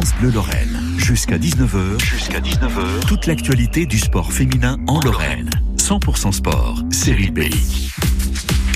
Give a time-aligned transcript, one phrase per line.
[0.00, 0.80] France Bleu Lorraine.
[0.96, 5.50] Jusqu'à 19h, jusqu'à 19h, toute l'actualité du sport féminin en Lorraine.
[5.76, 7.40] 100% sport, série B.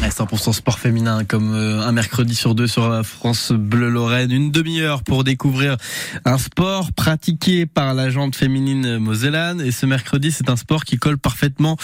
[0.08, 4.30] 100% sport féminin comme euh, un mercredi sur deux sur France Bleu Lorraine.
[4.30, 5.76] Une demi-heure pour découvrir
[6.24, 9.60] un sport pratiqué par la jante féminine mosellane.
[9.60, 11.76] Et ce mercredi, c'est un sport qui colle parfaitement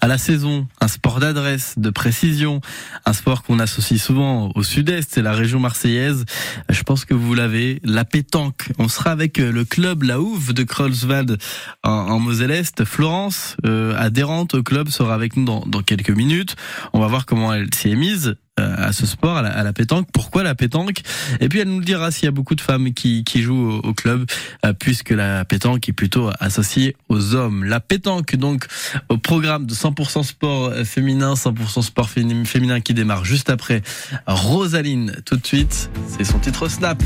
[0.00, 0.66] à la saison.
[0.80, 2.60] Un sport d'adresse, de précision.
[3.06, 6.24] Un sport qu'on associe souvent au sud-est, c'est la région marseillaise.
[6.68, 8.68] Je pense que vous l'avez, la pétanque.
[8.78, 11.38] On sera avec le club La Houve de Kreuzwald
[11.82, 12.84] en, en Moselle-Est.
[12.84, 16.56] Florence, euh, adhérente au club, sera avec nous dans, dans quelques minutes.
[16.92, 19.72] On va voir comment elle elle s'y est mise euh, à ce sport, à la,
[19.72, 20.06] pétanque.
[20.12, 21.00] Pourquoi la pétanque?
[21.40, 24.26] Et puis elle nous dira s'il y a beaucoup de femmes qui, jouent au, club,
[24.64, 27.64] euh, puisque la pétanque est plutôt associée aux hommes.
[27.64, 28.66] La pétanque, donc,
[29.08, 33.82] au programme de 100% sport féminin, 100% sport féminin qui démarre juste après
[34.26, 35.16] Rosaline.
[35.24, 37.02] Tout de suite, c'est son titre Snap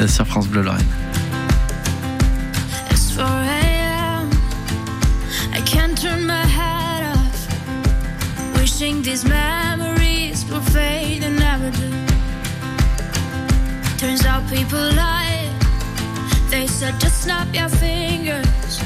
[0.00, 0.84] euh, sur France Bleu Lorraine.
[9.12, 9.24] these
[10.70, 11.90] fade and never do.
[13.98, 15.48] Turns out people lie.
[16.50, 18.80] They said just snap your fingers.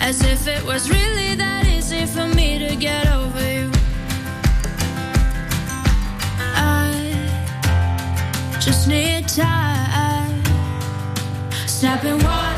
[0.00, 3.70] As if it was really that easy for me to get over you.
[6.54, 6.90] I
[8.60, 10.42] just need time.
[11.66, 12.57] Snapping one.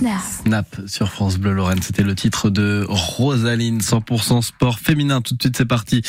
[0.00, 0.08] you?
[0.86, 1.82] sur France Bleu Lorraine.
[1.82, 5.20] C'était le titre de Rosaline, 100% sport féminin.
[5.20, 6.02] Tout de suite, c'est parti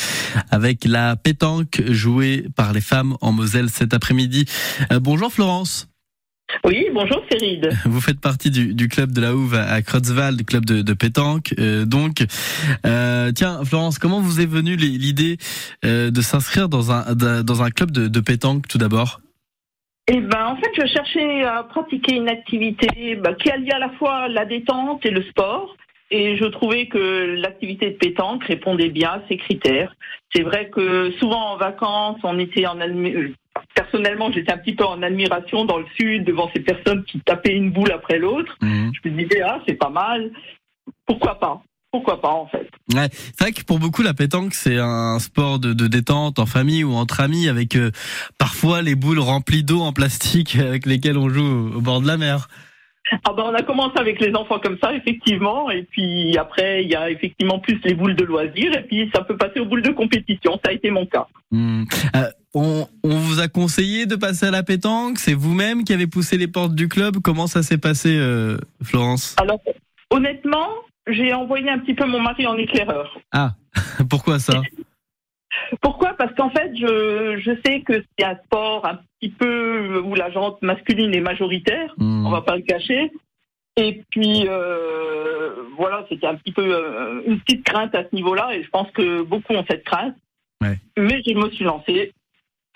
[0.52, 4.46] avec la pétanque jouée par les femmes en Moselle cet après-midi.
[4.92, 5.88] Euh, bonjour Florence.
[6.64, 7.70] Oui, bonjour Cyril.
[7.86, 11.54] Vous faites partie du, club de la Houve à Kreuzwald, du club de, pétanque.
[11.58, 12.24] Euh, donc,
[12.86, 15.38] euh, tiens, Florence, comment vous est venue l'idée
[15.84, 19.20] de s'inscrire dans un, dans un club de pétanque tout d'abord?
[20.08, 23.90] Eh ben, en fait, je cherchais à pratiquer une activité bah, qui allie à la
[23.92, 25.76] fois la détente et le sport.
[26.12, 29.96] Et je trouvais que l'activité de pétanque répondait bien à ces critères.
[30.34, 32.78] C'est vrai que souvent en vacances, on était en
[33.74, 37.56] personnellement, j'étais un petit peu en admiration dans le sud devant ces personnes qui tapaient
[37.56, 38.56] une boule après l'autre.
[38.62, 38.92] Mmh.
[39.04, 40.32] Je me disais ah c'est pas mal,
[41.08, 41.64] pourquoi pas?
[41.96, 42.70] Pourquoi pas en fait.
[42.94, 46.84] Ouais, c'est vrai que pour beaucoup la pétanque c'est un sport de, détente en famille
[46.84, 47.92] ou entre amis avec euh,
[48.38, 52.18] parfois les boules remplies d'eau en plastique avec lesquelles on joue au bord de la
[52.18, 52.50] mer.
[53.24, 56.90] ah ben, on a commencé avec les enfants comme ça, effectivement, et puis après, il
[56.90, 59.84] y a effectivement plus les boules de loisirs, et puis ça peut passer aux boules
[59.84, 60.60] de compétition.
[60.64, 61.28] Ça a été mon cas.
[61.52, 61.84] Hmm.
[62.16, 65.20] Euh, on, vous a conseillé de passer à la pétanque?
[65.20, 67.18] C'est vous-même qui avez poussé les portes du club?
[67.24, 69.36] Comment ça s'est passé, euh, Florence?
[69.40, 69.60] Alors,
[70.10, 70.70] honnêtement,
[71.08, 73.20] j'ai envoyé un petit peu mon mari en éclaireur.
[73.32, 73.54] Ah,
[74.10, 74.62] pourquoi ça?
[75.82, 76.14] Pourquoi?
[76.14, 80.30] Parce qu'en fait, je, je sais que c'est un sport un petit peu où la
[80.32, 82.26] jante masculine est majoritaire, hmm.
[82.26, 83.12] on va pas le cacher.
[83.78, 88.56] Et puis euh, voilà, c'était un petit peu euh, une petite crainte à ce niveau-là,
[88.56, 90.16] et je pense que beaucoup ont cette crainte.
[90.98, 92.14] Mais je me suis lancée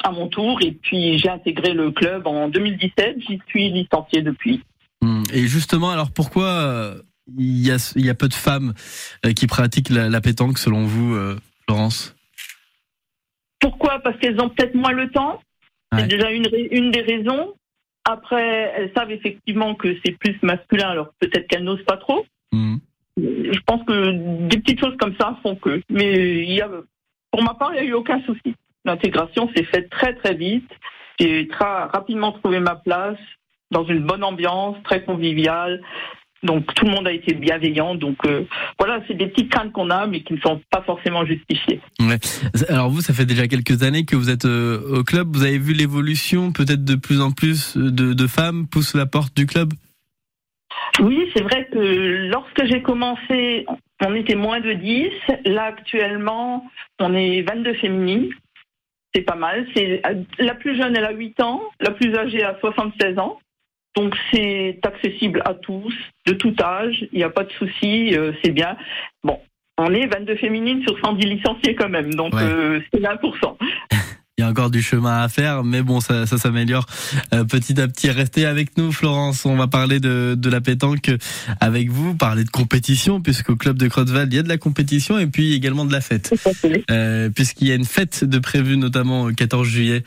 [0.04, 3.18] à mon tour, et puis j'ai intégré le club en 2017.
[3.28, 4.62] J'y suis licenciée depuis.
[5.02, 5.24] Hmm.
[5.34, 7.02] Et justement, alors pourquoi euh,
[7.38, 8.74] il y, a, il y a peu de femmes
[9.36, 11.18] qui pratiquent la, la pétanque selon vous,
[11.66, 12.16] Florence
[13.60, 14.00] pourquoi?
[14.00, 15.42] Parce qu'elles ont peut-être moins le temps.
[15.98, 17.56] C'est déjà une, une des raisons.
[18.06, 22.26] Après, elles savent effectivement que c'est plus masculin, alors peut-être qu'elles n'osent pas trop.
[22.52, 22.78] Hmm.
[23.18, 25.82] Je pense que des petites choses comme ça font que.
[25.90, 26.70] Mais il y a,
[27.32, 28.56] pour ma part, il n'y a eu aucun souci.
[28.86, 30.70] L'intégration s'est faite très très vite.
[31.20, 33.18] J'ai très rapidement trouvé ma place
[33.72, 35.82] dans une bonne ambiance, très conviviale.
[36.44, 37.96] Donc tout le monde a été bienveillant.
[37.96, 38.46] Donc euh,
[38.78, 41.82] voilà, c'est des petites craintes qu'on a, mais qui ne sont pas forcément justifiées.
[42.00, 42.18] Ouais.
[42.70, 45.36] Alors vous, ça fait déjà quelques années que vous êtes euh, au club.
[45.36, 49.36] Vous avez vu l'évolution, peut-être de plus en plus de, de femmes poussent la porte
[49.36, 49.74] du club?
[51.02, 53.66] Oui, c'est vrai que lorsque j'ai commencé,
[54.06, 55.10] on était moins de 10.
[55.46, 56.66] Là actuellement,
[57.00, 58.30] on est 22 féminines.
[59.14, 59.66] C'est pas mal.
[59.76, 60.02] C'est
[60.40, 63.40] la plus jeune, elle a 8 ans, la plus âgée a 76 ans.
[64.00, 65.94] Donc c'est accessible à tous,
[66.26, 68.78] de tout âge, il n'y a pas de souci, euh, c'est bien.
[69.26, 69.38] Bon,
[69.78, 73.58] on est 22 féminines sur 110 licenciés quand même, donc euh, c'est 1%.
[74.38, 76.86] Il y a encore du chemin à faire, mais bon, ça, ça s'améliore
[77.34, 78.10] euh, petit à petit.
[78.10, 79.46] Restez avec nous, Florence.
[79.46, 81.12] On va parler de, de la pétanque
[81.60, 85.20] avec vous, parler de compétition, puisqu'au club de Crotteval, il y a de la compétition
[85.20, 86.34] et puis également de la fête.
[86.90, 90.06] Euh, Puisqu'il y a une fête de prévue, notamment le 14 juillet,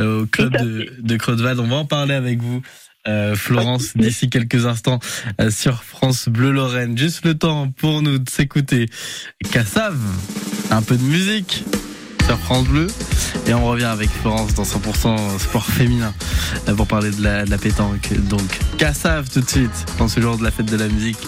[0.00, 2.62] au club de, de On va en parler avec vous.
[3.06, 4.98] Euh, Florence d'ici quelques instants
[5.38, 6.96] euh, sur France Bleu Lorraine.
[6.96, 8.88] Juste le temps pour nous de s'écouter
[9.52, 9.98] Cassav,
[10.70, 11.64] un peu de musique
[12.24, 12.86] sur France Bleu
[13.46, 16.14] et on revient avec Florence dans 100% sport féminin
[16.68, 18.10] euh, pour parler de la, de la pétanque.
[18.30, 21.18] Donc Cassav tout de suite dans ce jour de la fête de la musique.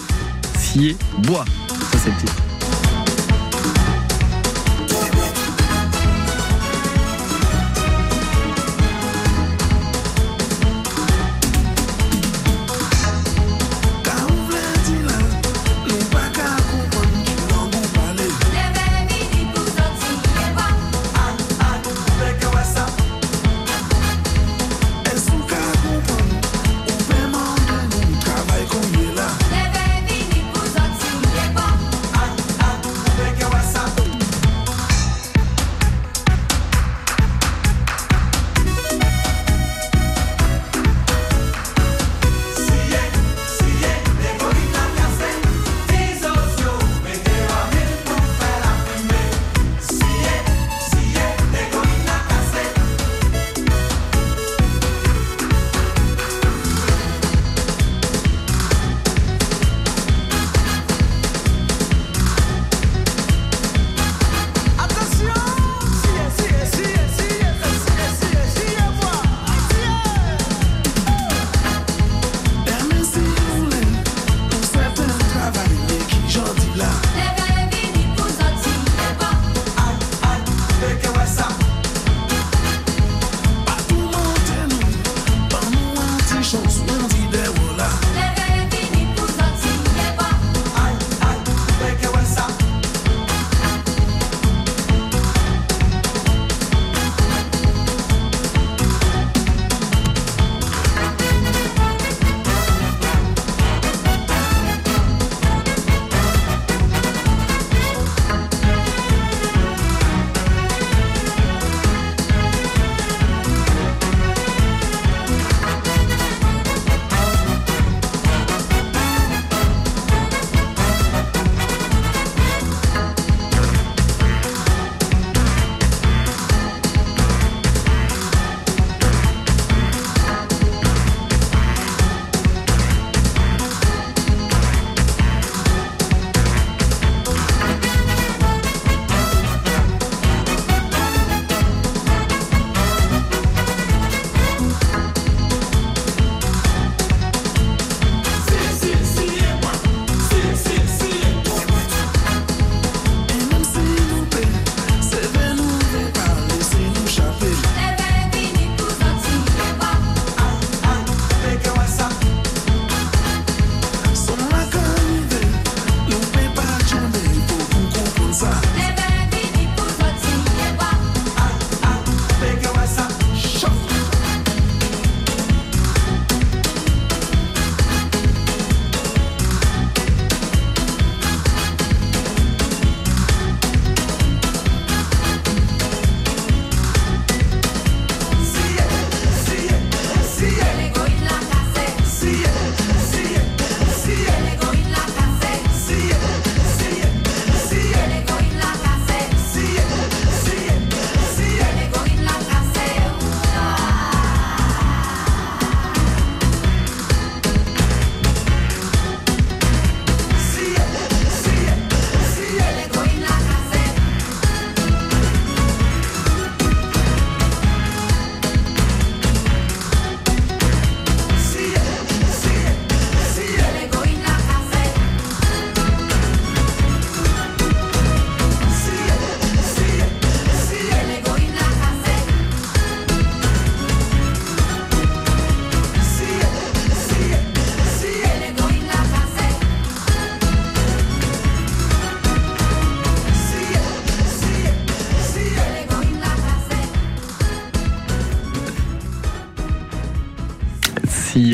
[0.57, 1.45] Scier bois,
[1.91, 2.46] ça c'est le titre.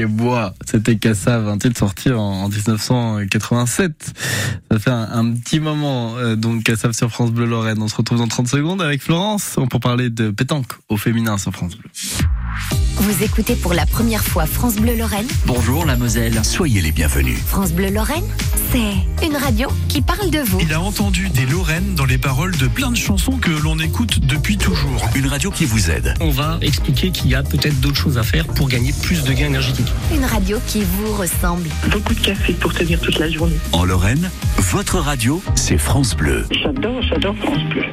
[0.03, 4.13] Et bois, c'était Cassav, un titre sorti en 1987.
[4.69, 7.81] Ça fait un, petit moment, euh, donc Cassav sur France Bleu Lorraine.
[7.81, 11.53] On se retrouve dans 30 secondes avec Florence pour parler de pétanque au féminin sur
[11.53, 11.89] France Bleu.
[12.97, 16.39] Vous écoutez pour la première fois France Bleu Lorraine Bonjour la Moselle.
[16.43, 17.37] Soyez les bienvenus.
[17.45, 18.23] France Bleu Lorraine,
[18.71, 20.59] c'est une radio qui parle de vous.
[20.61, 24.19] Il a entendu des Lorraines dans les paroles de plein de chansons que l'on écoute
[24.19, 25.09] depuis toujours.
[25.15, 26.13] Une radio qui vous aide.
[26.21, 29.33] On va expliquer qu'il y a peut-être d'autres choses à faire pour gagner plus de
[29.33, 29.91] gains énergétiques.
[30.13, 31.67] Une radio qui vous ressemble.
[31.91, 33.57] Beaucoup de café pour tenir toute la journée.
[33.71, 36.45] En Lorraine, votre radio, c'est France Bleu.
[36.51, 37.83] J'adore, j'adore France Bleu.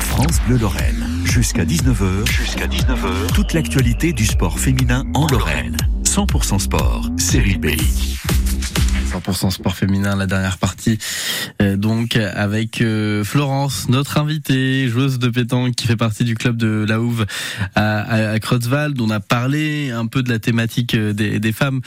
[0.00, 1.11] France Bleu Lorraine.
[1.24, 2.30] Jusqu'à 19h.
[2.30, 3.32] Jusqu'à 19h.
[3.34, 5.76] Toute l'actualité du sport féminin en Lorraine.
[6.04, 7.68] 100% sport, série B.
[9.12, 10.98] 100% sport féminin, la dernière partie.
[11.60, 16.56] Euh, donc avec euh, Florence, notre invitée, joueuse de pétanque qui fait partie du club
[16.56, 17.26] de la Houve
[17.74, 19.00] à, à, Kreuzwald.
[19.00, 21.80] On a parlé un peu de la thématique euh, des, des femmes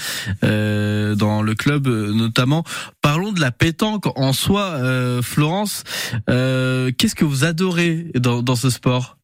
[0.44, 2.64] euh, dans le club notamment.
[3.02, 4.80] Parlons de la pétanque en soi,
[5.22, 5.84] Florence.
[6.28, 9.18] Qu'est-ce que vous adorez dans, dans ce sport?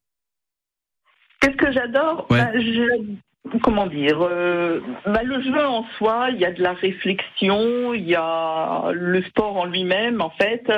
[1.42, 2.28] Qu'est-ce que j'adore?
[2.30, 2.38] Ouais.
[2.40, 3.16] Bah, je-
[3.64, 8.08] Comment dire euh, bah, Le jeu en soi, il y a de la réflexion, il
[8.08, 10.72] y a le sport en lui-même en fait,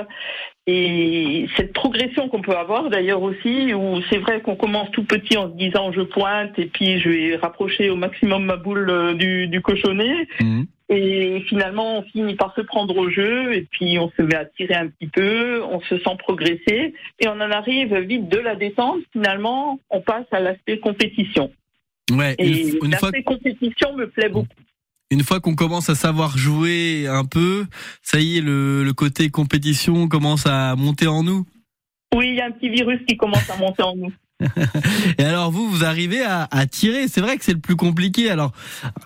[0.65, 5.37] et cette progression qu'on peut avoir d'ailleurs aussi, où c'est vrai qu'on commence tout petit
[5.37, 9.13] en se disant je pointe et puis je vais rapprocher au maximum ma boule euh,
[9.13, 10.65] du, du cochonnet, Mhm.
[10.93, 14.45] Et finalement, on finit par se prendre au jeu et puis on se met à
[14.45, 18.55] tirer un petit peu, on se sent progresser et on en arrive vite de la
[18.55, 18.99] détente.
[19.11, 21.51] Finalement, on passe à l'aspect compétition.
[22.11, 24.47] Ouais, Et l'aspect compétition me plaît beaucoup.
[25.09, 27.65] une fois qu'on commence à savoir jouer un peu,
[28.01, 31.45] ça y est, le, le côté compétition commence à monter en nous?
[32.15, 34.11] Oui, il y a un petit virus qui commence à monter en nous.
[35.17, 37.07] Et alors vous, vous arrivez à, tirer.
[37.07, 38.29] C'est vrai que c'est le plus compliqué.
[38.29, 38.51] Alors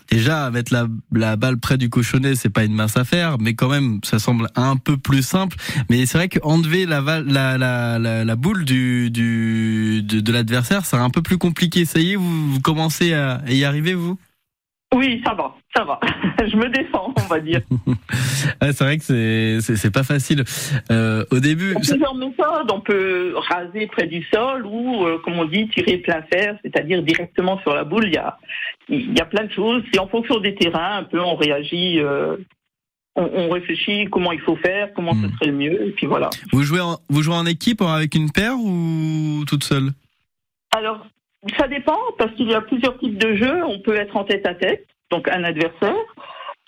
[0.10, 0.74] déjà mettre
[1.12, 4.50] la, balle près du cochonnet, c'est pas une mince affaire, mais quand même, ça semble
[4.56, 5.58] un peu plus simple.
[5.90, 11.38] Mais c'est vrai qu'enlever la, la, boule du, de, de l'adversaire, c'est un peu plus
[11.38, 11.86] compliqué.
[11.86, 14.18] Ça y est, vous commencez à y arriver vous?
[14.96, 16.00] Oui, ça va, ça va.
[16.48, 17.62] Je me défends, on va dire.
[18.62, 20.44] Ouais, C'est vrai que c'est pas facile.
[20.92, 22.72] Euh, au début, y a ça- plusieurs méthodes.
[22.74, 27.04] On peut raser près du sol ou, euh, comme on dit, tirer plein fer, c'est-à-dire
[27.04, 28.06] directement sur la boule.
[28.08, 28.38] Il y a,
[28.90, 29.84] il y a plein de choses.
[29.94, 32.38] C'est en fonction des terrains, un peu, on réagit, euh,
[33.16, 35.30] on, on réfléchit comment il faut faire, comment Hmm.
[35.30, 36.30] ce serait le mieux, et puis voilà.
[36.52, 39.90] vous jouez en, vous jouez en équipe avec une paire ou toute seule?
[40.76, 41.06] Alors,
[41.58, 43.64] ça dépend, parce qu'il y a plusieurs types de jeux.
[43.66, 45.96] On peut être en tête à tête, donc un adversaire.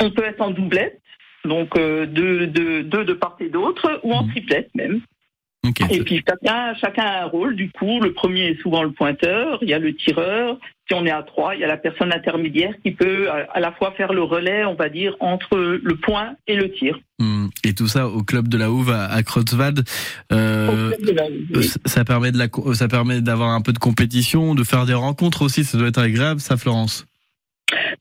[0.02, 1.02] On peut être en doublette,
[1.46, 4.32] donc euh, deux, deux, deux de part et d'autre, ou en Mhm.
[4.32, 5.02] triplette même.
[5.92, 7.56] Et puis chacun, chacun a un rôle.
[7.56, 10.58] Du coup, le premier est souvent le pointeur, il y a le tireur.
[10.88, 13.60] Si on est à trois, il y a la personne intermédiaire qui peut à à
[13.60, 16.98] la fois faire le relais, on va dire, entre le point et le tir.
[17.20, 17.48] Hmm.
[17.66, 19.84] Et tout ça au club de la Houve à, Kreuzwald.
[20.32, 21.24] Euh, club de la-
[21.58, 24.64] Euh, ça- Ça permet de la, co- ça permet d'avoir un peu de compétition, de
[24.64, 25.66] faire des rencontres aussi.
[25.66, 27.06] Ça doit être agréable, ça, Florence?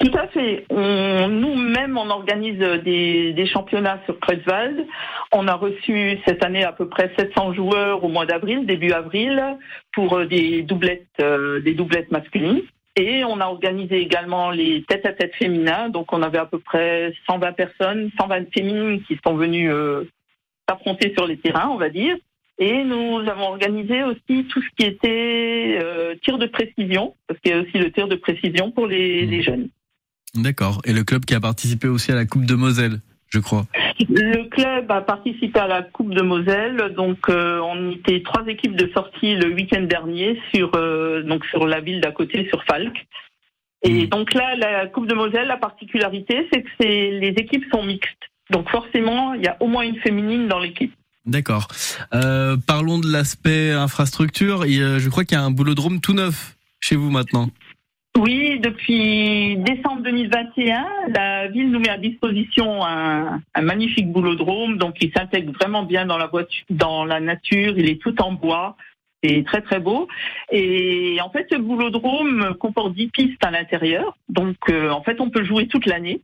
[0.01, 0.65] Tout à fait.
[0.71, 4.87] Nous-mêmes, on organise des, des championnats sur Kreuzwald.
[5.33, 9.59] On a reçu cette année à peu près 700 joueurs au mois d'avril, début avril,
[9.93, 12.63] pour euh, des doublettes, euh, des doublettes masculines.
[12.97, 15.89] Et on a organisé également les tête-à-tête féminins.
[15.89, 20.05] Donc, on avait à peu près 120 personnes, 120 féminines qui sont venues euh,
[20.69, 22.17] s'affronter sur les terrains, on va dire.
[22.61, 27.53] Et nous avons organisé aussi tout ce qui était euh, tir de précision, parce qu'il
[27.53, 29.31] y a aussi le tir de précision pour les, Mhm.
[29.31, 29.69] les jeunes.
[30.35, 30.81] D'accord.
[30.85, 33.01] Et le club qui a participé aussi à la Coupe de Moselle,
[33.31, 33.67] je crois.
[34.09, 38.77] Le club a participé à la Coupe de Moselle, donc euh, on était trois équipes
[38.77, 43.07] de sortie le week-end dernier sur euh, donc sur la ville d'à côté, sur Falk.
[43.85, 44.07] Et Mhm.
[44.07, 48.25] donc là, la Coupe de Moselle, la particularité, c'est que les équipes sont mixtes.
[48.51, 50.93] Donc forcément, il y a au moins une féminine dans l'équipe.
[51.29, 51.69] D'accord.
[52.15, 54.65] Euh, parlons de l'aspect infrastructure.
[54.65, 57.49] Je crois qu'il y a un boulodrome tout neuf chez vous maintenant.
[58.19, 65.13] Oui, depuis décembre 2021, la ville nous met à disposition un, magnifique boulodrome, donc il
[65.13, 67.75] s'intègre vraiment bien dans la voiture, dans la nature.
[67.77, 68.77] Il est tout en bois,
[69.23, 70.09] c'est très très beau.
[70.51, 75.31] Et en fait, ce boulodrome comporte 10 pistes à l'intérieur, donc euh, en fait, on
[75.31, 76.23] peut jouer toute l'année.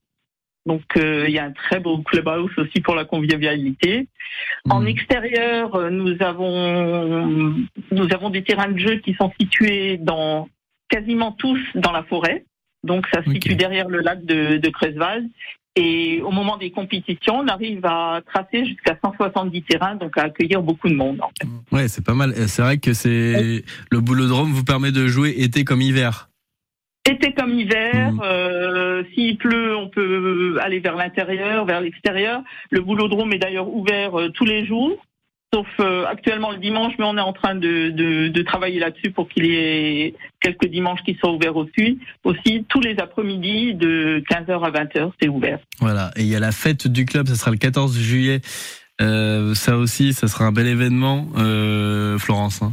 [0.67, 4.09] Donc euh, il y a un très beau clubhouse aussi pour la convivialité.
[4.71, 4.87] En Hmm.
[4.87, 7.55] extérieur, euh, nous avons
[7.91, 10.49] nous avons des terrains de jeu qui sont situés dans
[10.89, 12.45] quasiment tous dans la forêt.
[12.83, 14.71] Donc ça se situe derrière le lac de, de.
[15.77, 20.63] Et au moment des compétitions, on arrive à tracer jusqu'à 170 terrains, donc à accueillir
[20.63, 21.21] beaucoup de monde.
[21.21, 21.49] en fait.
[21.75, 22.33] Ouais, c'est pas mal.
[22.47, 26.29] C'est vrai que c'est le boulodrome vous permet de jouer été comme hiver.
[27.09, 28.21] Été comme hiver, Mhm.
[28.25, 32.43] euh, s'il pleut, on peut aller vers l'intérieur, vers l'extérieur.
[32.71, 34.97] Le boulodrome est d'ailleurs ouvert euh, tous les jours,
[35.53, 39.11] sauf euh, actuellement le dimanche, mais on est en train de, de, de travailler là-dessus
[39.11, 41.99] pour qu'il y ait quelques dimanches qui soient ouverts aussi.
[42.25, 45.59] Aussi, tous les après-midi de 15h à 20h, c'est ouvert.
[45.81, 46.11] Voilà.
[46.17, 48.41] Et il y a la fête du club, ça sera le 14 juillet.
[49.03, 52.63] Euh, ça aussi, ça sera un bel événement, euh, Florence.
[52.63, 52.73] hein.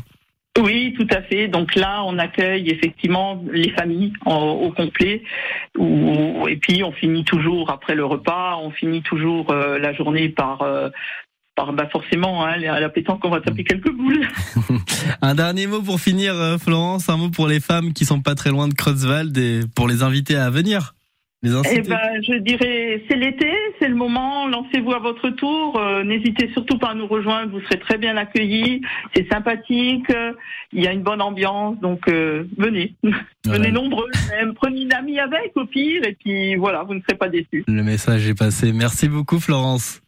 [0.60, 1.48] Oui, tout à fait.
[1.48, 5.24] Donc là, on accueille effectivement les familles au complet.
[5.80, 10.62] Et puis, on finit toujours après le repas, on finit toujours euh, la journée par,
[10.62, 10.90] euh,
[11.56, 14.28] par bah forcément, hein, la pétanque, on va taper quelques boules.
[15.22, 17.08] Un dernier mot pour finir, euh, Florence.
[17.08, 20.04] Un mot pour les femmes qui sont pas très loin de Creutzwald et pour les
[20.04, 20.96] inviter à venir.
[21.44, 24.48] Les Eh ben, je dirais, c'est l'été, c'est le moment.
[24.48, 25.76] Lancez-vous à votre tour.
[25.80, 27.52] Euh, N'hésitez surtout pas à nous rejoindre.
[27.52, 28.82] Vous serez très bien accueillis.
[29.16, 30.08] C'est sympathique.
[30.12, 30.34] euh,
[30.72, 31.80] Il y a une bonne ambiance.
[31.80, 32.94] Donc, euh, venez.
[33.04, 33.18] Voilà.
[33.58, 34.54] Venez nombreux même.
[34.54, 36.04] Prenez une amie avec au pire.
[36.06, 37.64] Et puis, voilà, vous ne serez pas déçus.
[37.68, 38.72] Le message est passé.
[38.72, 40.02] Merci beaucoup, Florence.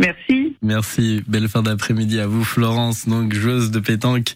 [0.00, 0.56] Merci.
[0.62, 1.22] Merci.
[1.28, 4.32] Belle fin d'après-midi à vous, Florence, donc joueuse de pétanque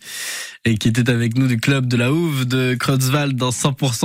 [0.65, 4.05] et qui était avec nous du club de la Houve de Creutzwald dans 100%